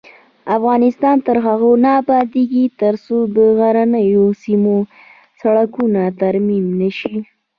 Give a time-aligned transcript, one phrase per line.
[0.57, 4.77] افغانستان تر هغو نه ابادیږي، ترڅو د غرنیو سیمو
[5.41, 7.15] سړکونه ترمیم نشي.